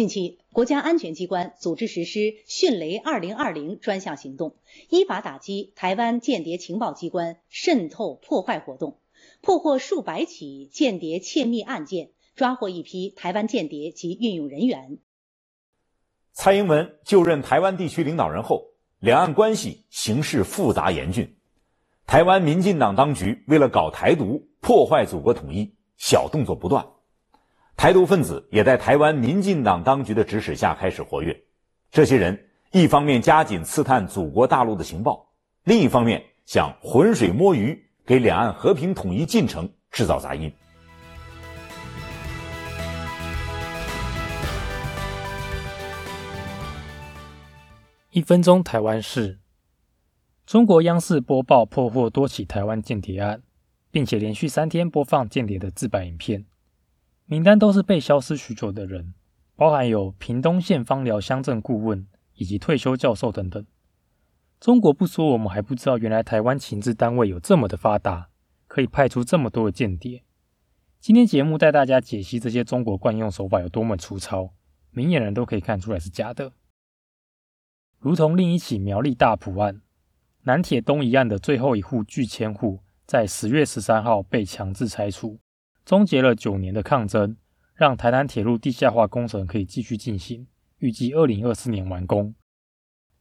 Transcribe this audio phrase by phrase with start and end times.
[0.00, 4.56] 近期，国家安全机关组织实施“迅雷二零二零”专项行动，
[4.88, 8.98] 依法打击台湾间谍情报机关渗透破坏活动，
[9.42, 14.96] 破获数百起间谍窃密案件，抓获一批台湾间谍及运用人员。
[16.32, 18.68] 蔡英文就任台湾地区领导人后，
[19.00, 21.36] 两岸关系形势复杂严峻，
[22.06, 26.86] 台湾民进党当局为了搞台独、破坏祖国统一，小动作不断。
[27.80, 31.34] 台独分子也在台湾民进党当局的指使下开始活跃。
[31.90, 32.38] 这些人
[32.72, 35.26] 一方面加紧刺探祖国大陆的情报，
[35.64, 40.52] 另一方面想浑水摸鱼，给两岸和平统一进程制造杂音。
[48.10, 49.38] 一分钟台湾事：
[50.44, 53.40] 中国央视播报破获多起台湾间谍案，
[53.90, 56.44] 并且连续三天播放间谍的自白影片。
[57.30, 59.14] 名单都是被消失许久的人，
[59.54, 63.64] 包含有屏东县芳寮乡镇顾问以及退休教授等等。
[64.58, 68.30] 中国不说，我们还不知道，原来台湾情治单位有这么的发达，
[68.66, 70.24] 可以派出这么多的间谍。
[70.98, 74.52] 今天节目带大家解析这些中国惯用手法有多么粗糙，
[74.90, 76.50] 明眼人都可以看出来是假的。
[78.00, 79.82] 如同另一起苗栗大埔案，
[80.42, 85.38] 南铁东一案的最后一户拒迁户，在十月十三号被强制拆除。
[85.84, 87.36] 终结了九年的抗争，
[87.74, 90.46] 让台南铁路地下化工程可以继续进行，
[90.78, 92.34] 预计二零二四年完工。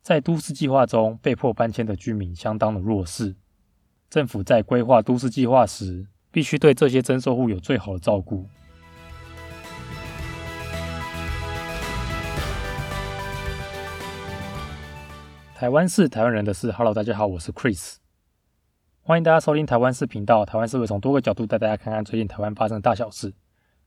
[0.01, 3.35] 在都市计划中被迫搬迁的居民相当的弱势，
[4.09, 8.47] 政府在规划都市计划时，必须对这些征收户有最好的照顾。
[15.55, 17.98] 台湾是台湾人的事，Hello，大家好，我是 Chris。
[19.09, 20.45] 欢迎大家收听台湾视频道。
[20.45, 23.33] 台湾是会从多个角度带大家看看最近台湾发生的大小事。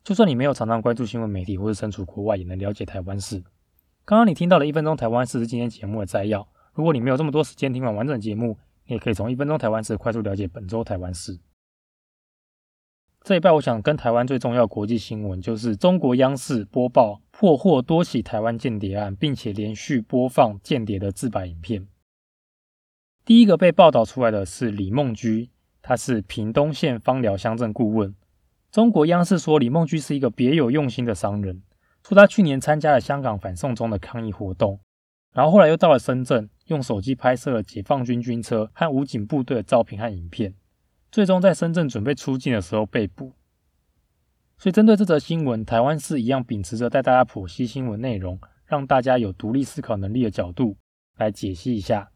[0.02, 3.40] 就算你没有常常关注新闻媒体，或是身处国外，也能了解台湾事。
[4.04, 6.48] 刚刚你听到的一分钟台湾事是今天节目的摘要。
[6.74, 11.38] 如果你没有这么多时间听完完整节目，你也可以从一分钟台湾事快速了解本周台湾事。
[13.22, 21.86] 这一拜，我想跟台湾最重要国际新闻就是中国央视播报破获多起台湾间谍案，并且连续播放间谍的自白影片。
[23.24, 25.48] 第一个被报道出来的是李梦居，
[25.80, 28.12] 他是屏东县芳寮乡镇顾问。
[28.72, 31.62] 中国央视说李梦居是一个别有用心的商人，
[32.04, 34.80] 说他去年参加了香港反送中的抗议活动，
[35.32, 40.54] 然后后来又到了深圳，用手机拍摄了解放军军车和武警部队的照片和影片，
[41.12, 43.34] 最终在深圳准备出境的时候被捕。
[44.58, 50.76] 所以针对这则新闻，台湾是一样秉持着带大家剖析新闻内容，让大家有独立思考能力的角度
[51.16, 52.11] 来解析一下。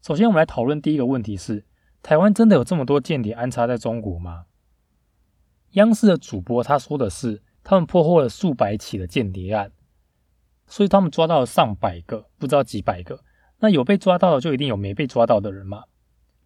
[0.00, 1.66] 首先，我们来讨论第一个问题是：
[2.02, 4.44] 台湾真的有这么多间谍安插在中国吗？
[5.72, 9.72] 央视的主播他说的是，他们破获了数百起的间谍案，
[10.66, 13.22] 所以他们抓到了上百个，不知道几百个。
[13.58, 15.84] 那有被抓到的，就一定有没被抓到的人吗？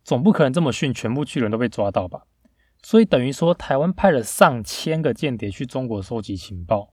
[0.03, 2.23] 总不可能这么逊，全部去人都被抓到吧？
[2.83, 6.93] 所以等于说，台湾派了上千个间谍去中国收集情报。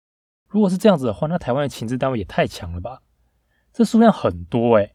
[0.48, 3.02] 如果是这样子的话，那台湾的情治单位也太强了吧？
[3.74, 4.93] 这数量很多诶。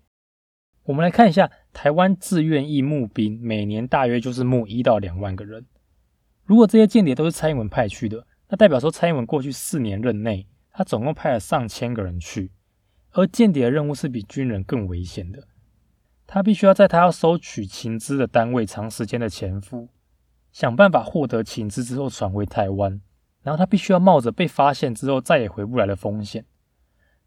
[0.88, 5.66] 我们来看一下，台湾自愿役募兵每年大约就是募一到两万个人。
[6.47, 12.53] 如果这些间谍都是蔡英文派去的，那代表说蔡英文过去四年任内，他总共派了上千个人去。
[13.10, 15.47] 而间谍的任务是比军人更危险的，
[16.26, 19.91] 他必须要在他要收取情资的单位长时间的潜伏，
[20.53, 22.99] 想办法获得情资之后传回台湾，
[23.43, 26.47] 然后他必须要冒着被发现之后再也回不来的风险。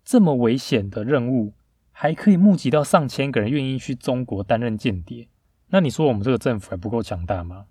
[0.04, 1.54] 这么危险的任务。
[2.02, 5.28] 还可以募集到上千个人愿意去中国担任间谍，
[5.68, 7.68] 那你说我们这个政府还不够强大吗？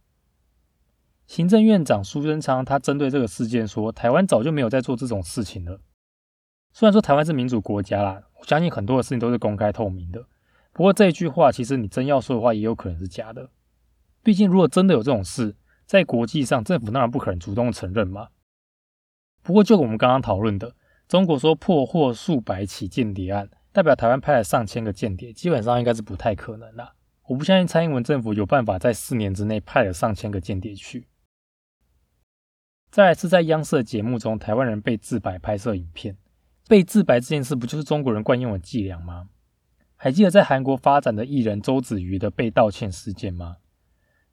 [1.27, 5.81] 行政院长苏贞昌他针对这个事件说，台湾早就没有在做这种事情了。
[6.73, 10.25] 虽然说台湾是民主国家啦，我相信很多的事情都是公开透明的。
[10.73, 13.51] 不过这句话，其实你真要说的话，也有可能是假的。
[14.23, 18.29] 毕竟如果真的有这种事，在国际上政府当然不可能主动承认嘛。
[19.43, 20.77] 不过就我们刚刚讨论的，
[21.09, 23.51] 中国说破获数百起间谍案。
[23.73, 26.93] 代表台湾派了上千个间谍，基本上应该是不太可能的。
[27.29, 31.07] 我不相信蔡英文政府有办法在四年之内派了上千个间谍去。
[32.91, 36.17] 再来是在央视的节目中，台湾人被自白拍摄影片，
[36.67, 39.29] 被自白这件事不就是中国人惯用的伎俩吗？
[39.95, 43.59] 还记得在韩国发展的艺人周子瑜的被道歉事件吗？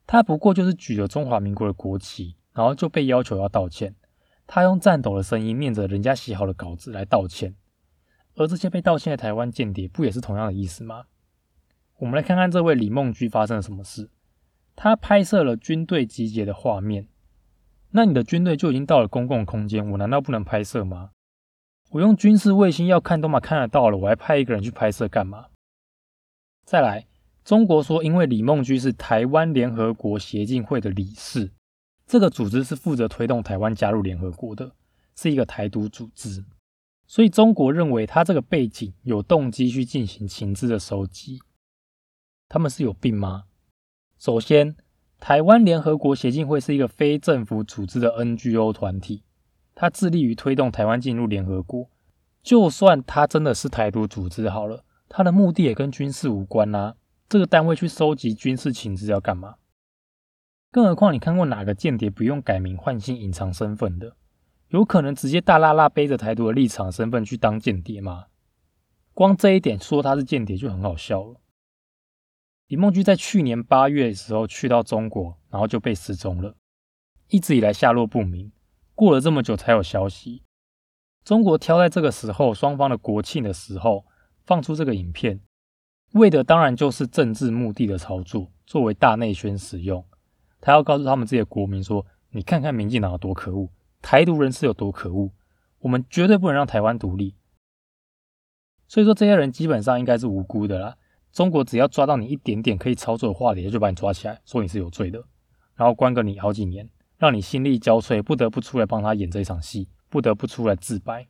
[0.06, 3.94] 他不过就是举了中华民国的国旗，然后就被要求要道歉。
[4.46, 7.54] 他用颤抖的声音念着人家写好的稿子来道歉。
[8.38, 11.06] 而这些被道歉的台湾间谍，不也是同样的意思吗？
[11.98, 14.10] 我们来看看这位李梦居发生了什么事。
[14.76, 17.08] 他拍摄了军队集结的画面。
[17.90, 21.10] 那你的军队就已经到了公共空间，我难道不能拍摄吗？
[21.90, 25.46] 我用军事卫星要看都嘛看得到了，我还派一个人去拍摄干嘛？
[26.64, 27.06] 再来，
[27.44, 31.50] 中国说因为李梦居是台湾联合国协进会的理事，
[32.06, 34.70] 这个组织是负责推动台湾加入联合国的，
[35.16, 36.44] 是一个台独组织，
[37.08, 41.40] 所以中国认为他这个背景有动机去进行情资的收集。
[42.48, 43.44] 他们是有病吗？
[44.18, 44.76] 首先，
[45.18, 49.24] 台湾联合国协进会是一个非政府组织的 NGO 团体，
[49.74, 51.88] 它致力于推动台湾进入联合国。
[52.42, 56.96] 就算它真的是台独组织好了，它的目的也跟军事无关啊。
[57.26, 59.56] 这个单位去收集军事情资要干嘛？
[60.70, 64.16] 更何况，你看过哪个间谍不用改名换姓隐藏身份的？
[64.68, 68.26] 有可能直接大拉拉背着台独的立场身份去当间谍吗？
[69.14, 71.40] 光这一点说他是间谍就很好笑了。
[72.66, 76.54] 李梦居在去年八月的时候去到中国，然后就被失踪了，
[77.28, 78.52] 一直以来下落不明。
[78.94, 80.42] 过了这么久才有消息，
[81.24, 84.04] 中国挑在这个时候，双方的国庆的时候
[84.44, 85.40] 放出这个影片，
[86.12, 90.04] 为的当然就是政治目的的操作，作为大内宣使用。
[90.60, 95.32] 他要告诉他们这些国民说：“你看看民进党有多可恶，台独人士有多可恶，
[95.80, 97.34] 我们绝对不能让台湾独立。”
[98.88, 100.96] 所以说，这些人基本上应该是无辜的啦。
[101.30, 105.22] 中国只要抓到你一点点可以操作的话题，就把你抓起来，说你是有罪的，
[105.74, 111.28] 然后关个你好几年，让你心力交瘁，不得不出来帮他演这一场戏，不得不出来自白。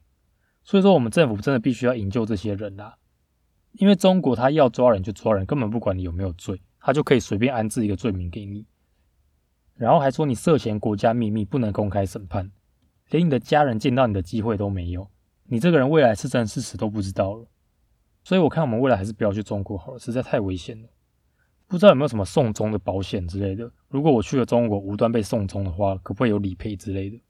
[0.62, 2.96] 所以说，我们政府真的必须要营救这些人啦，
[3.72, 8.64] 因为中国他要抓人就抓人，根本不管你有没有罪，他就可以随便安置一个罪名给你，
[9.74, 12.52] 然后还说你涉嫌国家秘密，不能公开审判，
[13.10, 15.08] 连你的家人见到你的机会都没有，
[15.44, 17.46] 你这个人未来是真是死都不知道了。
[18.24, 20.88] 所以我看我们未来还是不要去中国好了，实在太危险了。
[21.66, 23.70] 不知道有没有什么送终的保险之类的？
[23.88, 27.20] 如果我去了中国无端被送终的话，可不会有理赔之类的？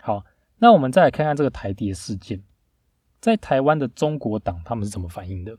[0.00, 0.24] 好，
[0.58, 2.42] 那我们再来看看这个台谍事件，
[3.20, 5.56] 在台湾的中国党他们是怎么反应的？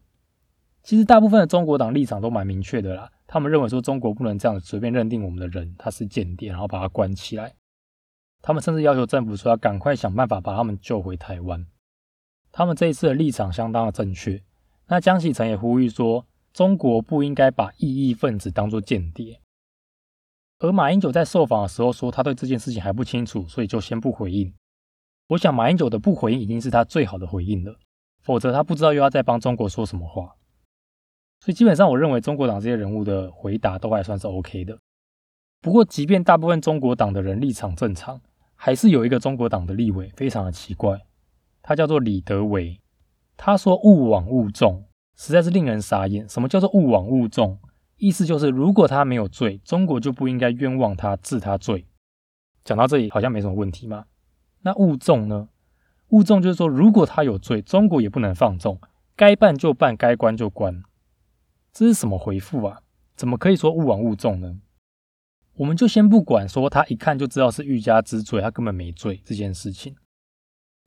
[0.83, 7.55] 其实大部分的中国党立场都蛮明确的啦，他们认为说中国不能这样随便认定我们的人他是间谍，然后把他关起来。
[8.45, 11.65] 他们甚至要求政府说要赶快想办法把他们救回台湾。
[12.51, 14.39] 他们这一次的立场相当的正确。
[14.85, 19.41] 那江启臣也呼吁说，中国不应该把异议分子当作间谍。
[20.59, 24.53] 而马英九在受访的时候说，他对这件事情还不清楚，所以就先不回应。
[25.29, 27.79] 我想马英九的不回应已经是他最好的回应了，
[28.21, 30.35] 否则他不知道又要再帮中国说什么话。
[31.39, 34.77] 所以基本上，我认为中国党这些人物的回答都还算是 OK 的。
[35.61, 38.21] 不过，即便大部分中国党的人立场正常，
[38.65, 41.05] 还是有一个中国党的立委非常的奇怪。
[41.61, 42.81] 他叫做李德维，
[43.37, 44.85] 他说“勿枉勿重”，
[45.15, 46.27] 实在是令人傻眼。
[46.27, 47.59] 什么叫做“勿枉勿重”？
[47.97, 51.85] 意思就是，如果他没有罪，中国就不应该冤枉他、治他罪。
[52.63, 54.05] 讲到这里，好像没什么问题吗？
[54.63, 55.49] 那“勿重”呢
[56.09, 58.81] ？“勿重”就是说，如果他有罪，中国也不能放纵，
[59.15, 60.81] 该办就办，该关就关。
[61.71, 62.81] 这是什么回复啊？
[63.15, 64.59] 怎么可以说“勿枉勿重”呢？
[65.57, 69.95] 我们就先不管说他一看就知道是欲加之罪，他根本没罪这件事情。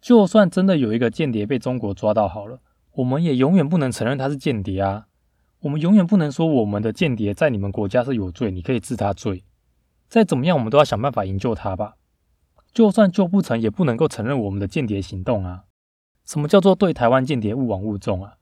[0.01, 2.61] 就算真的有一个间谍被中国抓到好了，
[2.93, 5.07] 我们也永远不能承认他是间谍啊！
[5.61, 9.45] 我们永远不能说我们的间谍在你们国家是有罪，你可以治他罪。
[10.09, 11.97] 再怎么样，我们都要想办法营救他吧。
[12.73, 15.65] 就算救不成，也不能够承认我们的间谍行动啊！
[16.25, 18.37] 什么叫做对台湾间谍勿往勿重啊？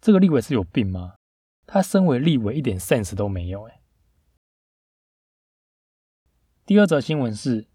[0.00, 1.14] 这个立委是有病吗？
[1.66, 3.80] 他身为立委一点 sense 都没有哎。
[6.64, 7.66] 第二则新闻是。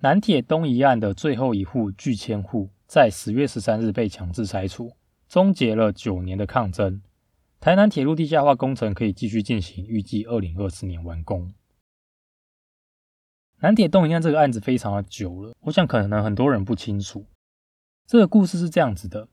[0.00, 4.92] 南铁东一案的最后一户拒迁户，在十月十三日被强制拆除，
[5.28, 7.02] 终结了九年的抗争。
[7.58, 11.52] 台南铁路地下化工程可以继续进行，预计二零二四年完工。
[13.60, 17.24] 南铁东一案这个案子非常的久了，我想可能很多人不清楚。
[18.06, 19.26] 这个故事是这样子的：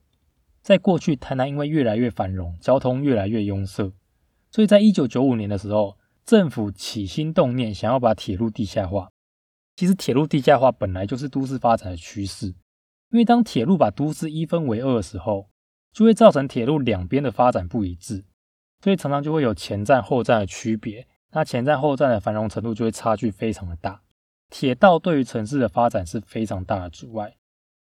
[0.62, 3.92] 在过去，台南因为越来越繁荣，交通越来越拥塞，
[4.50, 5.95] 所以在一九九五年的时候，
[6.26, 9.08] 政府起心动念，想要把铁路地下化。
[9.76, 12.48] 其实铁路地下化本来就是都市发展的趋势，
[13.10, 15.48] 因为当铁路把都市一分为二的时候，
[15.92, 18.24] 就会造成铁路两边的发展不一致，
[18.82, 24.02] 所以常常就会有前站后站的区别，那前站后站的繁荣程度就会差距非常的大。
[24.50, 27.36] 铁道对于城市的发展是非常大的阻碍，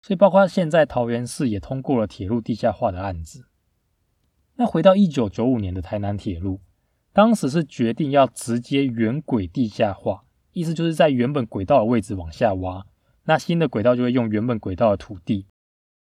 [0.02, 3.46] 所以包括现在桃园市也通过了铁路地下化的案子。
[4.56, 6.61] 那回到一九九五年的台南铁路，
[7.12, 10.25] 当时是决定要直接原轨地下化。
[10.52, 12.85] 意思就是在原本轨道的位置往下挖，
[13.25, 15.47] 那新的轨道就会用原本轨道的土地。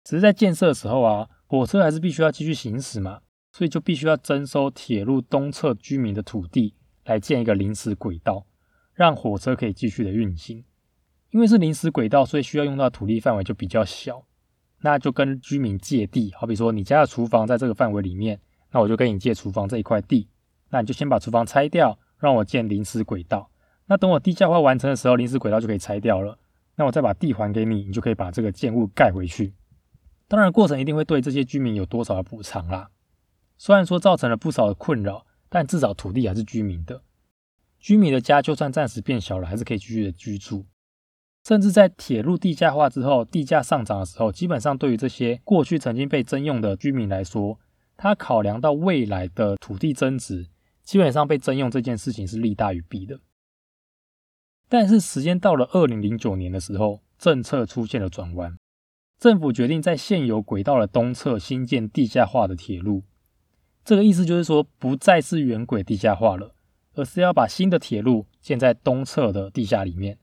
[0.05, 3.21] 只是在建设的时候啊，火车还是必须要继续行驶嘛，
[3.52, 6.75] 所以就必须要征收铁路东侧居民的土地
[7.05, 8.47] 来建一个临时轨道，
[8.95, 10.64] 让火车可以继续的运行。
[11.31, 14.25] 因为是临时轨道，所以需要用到土地范围就比较小，
[14.81, 18.40] 那就跟居民借地，好比说你家的厨房在这个范围里面，
[18.71, 20.28] 那我就跟你借厨房这一块地，
[20.71, 23.51] 那你就先把厨房拆掉，让我建临时轨道。
[23.87, 26.39] 那等我地下化完成的时候，临时轨道就可以拆掉了。
[26.77, 29.55] 那我再把地还给你，你就可以把这个建物盖回去。
[30.29, 32.91] 当然，过程一定会对这些居民有多少的补偿啦。
[33.57, 37.03] 虽然说造成了不少的困扰，但至少土地还是居民的。
[37.81, 40.67] 居民的家就算暂时变小了，还是可以继续的居住。
[41.45, 47.59] 甚至在铁路地价化之后，地价上涨的时候，基本上对于这些过去曾经被征用的居民来说，
[47.97, 50.49] 他考量到未来的土地增值，
[50.88, 53.21] 基本上被征用这件事情是利大于弊的。
[54.71, 58.57] 但是时间到了二零零九年的时候，政策出现了转弯，
[59.18, 63.02] 政府决定在现有轨道的东侧新建地下化的铁路。
[63.85, 66.54] 这个意思就是说，不再是原轨地下化了，
[66.95, 70.18] 而是要把新的铁路建在东侧的地下里面，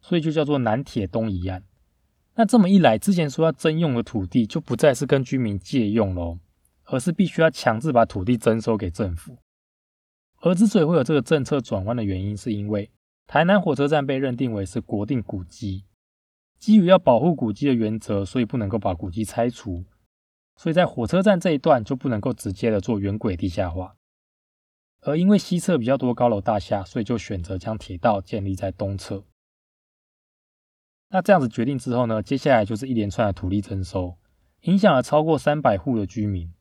[0.00, 1.64] 所以就叫做南铁东移案。
[2.36, 6.38] 那这么一来，之前说要征用的土地就不再是跟居民借用喽，
[6.84, 9.38] 而是必须要强制把土地征收给政府。
[10.40, 12.90] 而之所以会有这个政策转弯的原因，是因为
[13.26, 15.84] 台南火车站被认定为是国定古迹，
[16.58, 19.84] 基于要保护古迹的原则，所以不能够把古迹拆除，
[20.56, 23.96] 所以在火车站这一段就不能够直接的做原轨地下化。
[25.00, 29.24] 而因为西侧比较多高楼大厦，所以就选择将铁道建立在东侧。
[31.10, 34.16] 那这样子决定之后呢，接下来就是一连串的土地征收，
[34.62, 36.52] 影响了超过三百户的居民，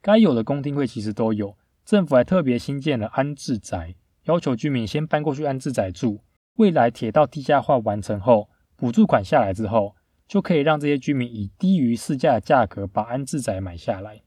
[0.00, 1.56] 该有的公听会其实都有，
[1.88, 3.94] 政府还特别新建了安置宅。
[4.24, 6.20] 要求居民先搬过去安置宅住，
[6.56, 14.20] 未来铁道地下化完成后，补助款下来之后，就可以让这些居民以低于市价的价格把安置宅买下来。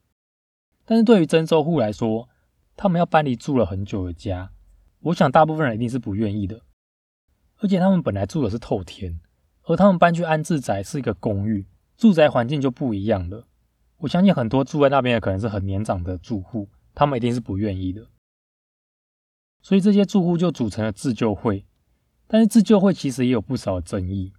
[0.86, 2.28] 但是对于征收户来说，
[2.76, 4.50] 他们要搬离住了很久的家，
[5.02, 6.62] 我想大部分人一定是不愿意的。
[7.60, 9.20] 而且他们本来住的是透天，
[9.66, 13.46] 而他们搬去安置宅是一个公寓，住宅环境就不一样了。
[13.98, 18.08] 我相信很多住在那边的可能是很年长的住户，他们一定是不愿意的。
[19.62, 21.66] 所以这些住户就组成了自救会，
[22.28, 24.34] 但是自救会其实也有不少争议。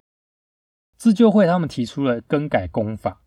[0.97, 3.21] 自救会他们提出了更改工法，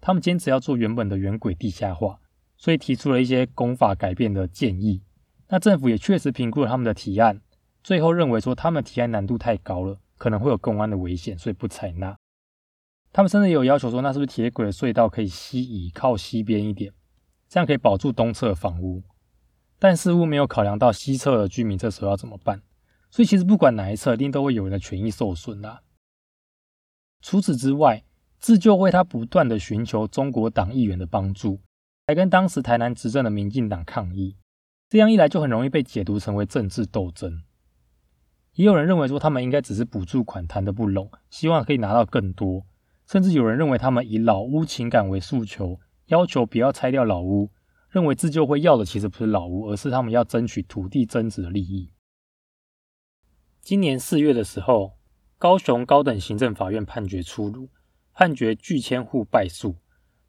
[0.00, 2.20] 他们坚持要做原本的原轨地下化，
[2.56, 5.02] 所以提出了一些工法改变的建议。
[5.48, 7.40] 那政府也确实评估了他们的提案，
[7.82, 12.16] 最后认为说他们提案难度太高了，可能会有公安的危险，所以不采纳。
[13.12, 16.92] 他们甚至有要求说，那是不是铁轨的隧道可以西移靠西边一点，
[17.48, 19.02] 这样可以保住东侧房屋。
[19.78, 22.62] 但似乎没有考量到西侧的居民这时候要怎么办，
[23.10, 25.82] 所以其实不管哪一侧，一定都会有人的权益受损啦。
[27.22, 28.04] 除此之外，
[28.40, 31.60] 自救会他不断的寻求中国党议员的帮助，
[32.06, 34.36] 来跟当时台南执政的民进党抗议，
[34.88, 37.42] 这样一来就很容易被解读成为政治斗争。
[38.54, 42.66] 也有人认为说他们应该只是补助款谈得不拢，希望可以拿到更多，
[43.06, 45.78] 甚至有人认为他们以老屋情感为诉求，
[46.08, 47.50] 要求不要拆掉老屋。
[47.90, 51.90] 认为自救会要的其实不是老屋，而是他们要争取土地增值的利益。
[53.62, 54.98] 今年四月的时候，
[55.38, 57.70] 高雄高等行政法院判决出炉，
[58.12, 59.76] 判决拒迁户败诉，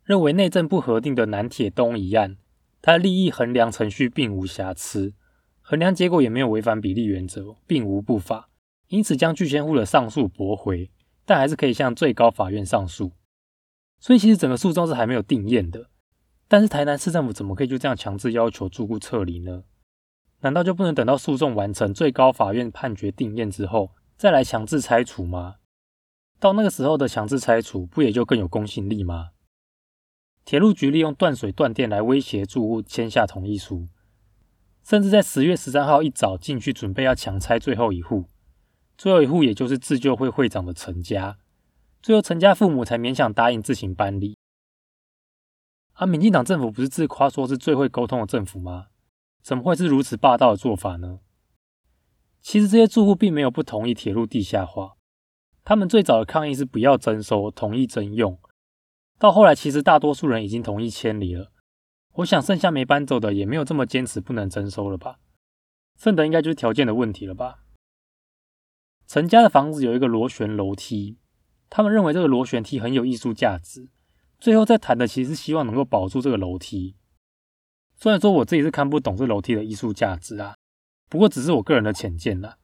[0.05, 2.37] 认为内政部核定的南铁东一案，
[2.81, 5.13] 它的利益衡量程序并无瑕疵，
[5.59, 8.49] 衡量结果也没有违反比例原则，并无不法，
[8.87, 10.89] 因此将拒迁户的上诉驳回，
[11.25, 13.11] 但还是可以向最高法院上诉。
[13.99, 15.89] 所以其实整个诉讼是还没有定验的。
[16.47, 19.63] 但是台南市政府怎么可以就这样强制要求住户撤离呢？
[20.41, 25.55] 难道就不能等到诉讼完成、最高法院判决定验之后再来强制拆除吗？
[26.39, 29.31] 到那个时候的强制拆除，不也就更有公信力吗？
[30.45, 33.87] 铁路局利用断水断电来威胁住户签下同意书，
[34.83, 38.25] 甚至在十月十三号一早进去准备要强拆最后一户，
[38.97, 41.37] 最后一户也就是自救会会长的陈家，
[42.01, 44.37] 最后陈家父母才勉强答应自行搬离。
[45.93, 46.05] 啊！
[46.05, 48.87] 民进党政府不是自夸说是最会沟通的政府吗？
[49.41, 51.19] 怎么会是如此霸道的做法呢？
[52.41, 54.95] 其实这些住户并没有不同意铁路地下化，
[55.65, 58.39] 他们最早的抗议是不要征收，同意征用。
[59.17, 61.51] 到后来，其实大多数人已经同意迁离了。
[62.13, 65.19] 我想剩下没搬走的也没有这么坚持不能征收了吧？
[65.97, 67.65] 剩的应该就是条件的问题了吧？
[69.05, 71.18] 陈家的房子有一个螺旋楼梯，
[71.69, 73.89] 他们认为这个螺旋梯很有艺术价值。
[74.39, 76.95] 最后在谈的其实是希望能够保住这个楼梯。
[77.95, 80.55] 虽然说我自己是看不懂这楼梯的艺术价值啊，
[81.09, 82.57] 不过只是我个人的浅见啦。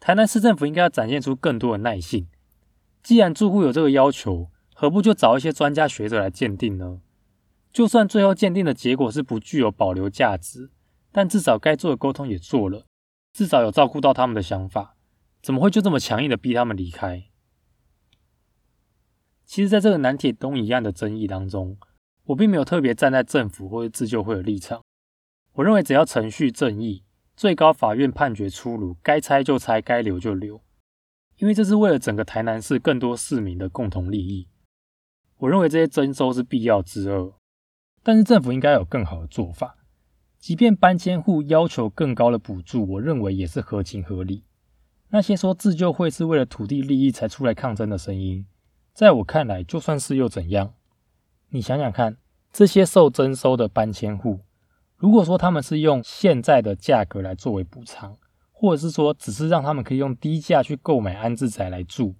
[0.00, 2.26] 台南市政府应该要展现出更多的耐性。
[3.02, 7.00] 既然住户有这个要求，何不就找一些专家学者来鉴定呢？
[7.72, 10.70] 就算最后鉴定的结果是不具有保留价值，
[11.10, 12.86] 但至少该做的沟通也做了，
[13.32, 14.96] 至少有照顾到他们的想法。
[15.42, 17.24] 怎么会就这么强硬的逼他们离开？
[19.52, 21.76] 其实，在这个南铁东移案的争议当中，
[22.24, 24.82] 我并没有特别站在政府或者自救会的立场。
[25.52, 27.02] 我认为，只要程序正义，
[27.36, 30.62] 最高法院判决出炉，该拆就拆，该留就留，
[31.36, 34.48] 因为这是为了整个台南市更多市民的共同利益。
[35.36, 37.34] 我认为这些征收是必要之恶，
[38.02, 39.76] 但是政府应该有更好的做法。
[40.38, 44.44] 即便搬迁户要求更高的补助，我认为也是合情合理。
[45.10, 48.46] 那些说自救会是为了土地利益才出来抗争的声音，
[48.92, 50.74] 在我看来，就算是又怎样？
[51.48, 52.16] 你想想看，
[52.52, 54.40] 这些受征收的搬迁户。
[54.96, 58.16] 如果说他们是用现在的价格来作为补偿，
[58.52, 62.14] 或者是说只是让他们可以用低价去购买安置宅来住，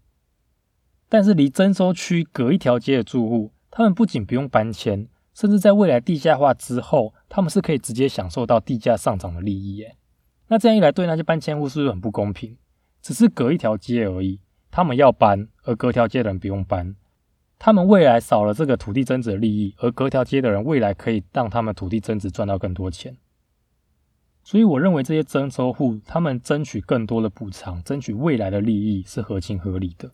[1.09, 9.97] 但是离征收区隔一条街的住户，他们不仅不用搬迁，甚至在未来地下化之后，他们是可以直接享受到地价上涨的利益耶。
[10.49, 12.57] 那这样一来，对那些搬迁户是不是很不公平？
[13.01, 14.41] 只是隔一条街而已，
[14.73, 16.97] 他们要搬，而隔条街的人不用搬。
[17.59, 23.19] 他们未来少了这个土地增值的利益，而隔条街的人未来可以让他们土地增值赚到更多钱。
[24.43, 30.13] 所以我认为这些征收户他们争取更多的补偿，争取未来的利益是合情合理的。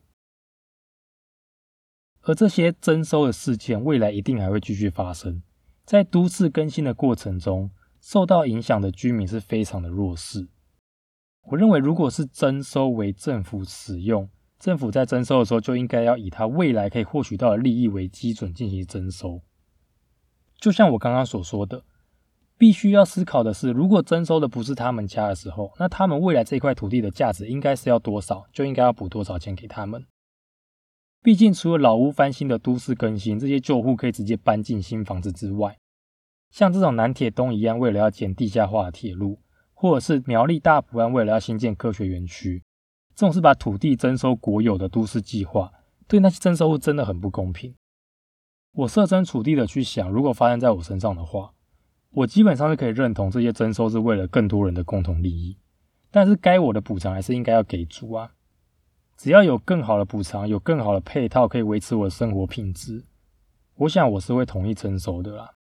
[2.23, 5.41] 而这些征收的事件未来一定还会继续发生，
[5.85, 10.49] 在都市更新的过程中，受到影响的居民是非常的弱势。
[11.43, 14.29] 我认为，如果是征收为政府使用。
[14.59, 19.41] 政府在征收的时候，就应该要以他未来可以获取到的利益为基准进行征收。
[20.59, 21.85] 就像我刚刚所说的，
[22.57, 30.05] 必须要思考的是，如果征收的不是他们家的时候，那他们未来这块土地的价值应该是要多少，就应该要补多少钱给他们。
[31.23, 35.79] 毕竟，除了老屋翻新的都市更新，这些旧户可以直接搬进新房子之外，
[36.51, 39.41] 像这种南铁东一样，为了要建地下化的铁路，
[39.73, 42.65] 或者是苗栗大埔湾为了要新建科学园区。
[43.19, 45.73] 这种是把土地征收国有的都市计划，
[46.07, 47.75] 对那些征收户真的很不公平。
[48.71, 51.53] 我设身处地的去想，如果发生在我身上的话，
[52.11, 55.59] 我基本上是可以认同这些征收是为了更多人的共同利益。
[56.13, 58.35] 但是该我的补偿还是应该要给足啊！
[59.17, 63.05] 只要有更好的补偿，有更好的配套可以维持我的生活品质，
[63.79, 65.55] 我想我是会同意征收的啦。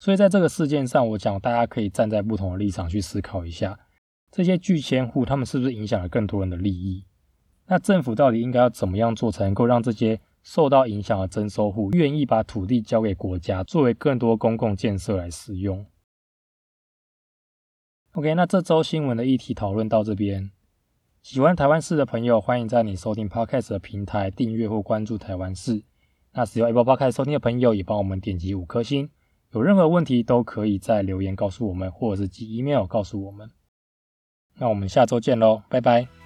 [0.00, 3.80] 所以在这个事件上，我讲大家可以站在不同的立场去思考一下。
[4.30, 7.04] 这些拒迁户，他们是不是影响了更多人的利益？
[7.66, 15.84] 那政府到底应该要怎么样做，才能够让这些受到影响的征收户愿意把土地交给国家，作为更多公共建设来使用
[18.12, 20.50] ？OK，那这周新闻的议题讨论到这边。
[21.20, 25.82] 喜欢台湾事的朋友，欢迎在你收听 Podcast 的平台订阅或关注台湾事。
[26.32, 29.10] 那使用 Apple Podcast 收听的朋友，也帮我们点击五颗星。
[29.52, 33.50] 有任何问题都可以在留言告诉我们，或者是寄 email 告诉我们。
[34.58, 36.17] 那我们下周见喽，拜拜。